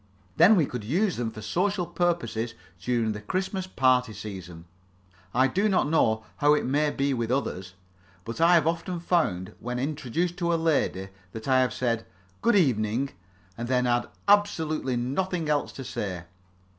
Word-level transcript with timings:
Then 0.37 0.55
we 0.55 0.65
could 0.65 0.83
use 0.83 1.17
them 1.17 1.29
for 1.29 1.43
social 1.43 1.85
purposes 1.85 2.55
during 2.79 3.11
the 3.11 3.21
Christmas 3.21 3.67
party 3.67 4.13
season. 4.13 4.65
I 5.31 5.45
do 5.47 5.69
not 5.69 5.89
know 5.89 6.25
how 6.37 6.55
it 6.55 6.65
may 6.65 6.89
be 6.89 7.13
with 7.13 7.29
others, 7.29 7.75
but 8.25 8.41
I 8.41 8.55
have 8.55 8.65
often 8.65 8.99
found, 8.99 9.53
when 9.59 9.77
introduced 9.77 10.37
to 10.37 10.55
a 10.55 10.55
lady, 10.55 11.09
that 11.33 11.47
I 11.47 11.59
have 11.59 11.71
said 11.71 12.07
"Good 12.41 12.55
evening," 12.55 13.11
and 13.55 13.67
then 13.67 13.85
had 13.85 14.07
absolutely 14.27 14.95
nothing 14.95 15.49
else 15.49 15.71
to 15.73 15.83
say. 15.83 16.23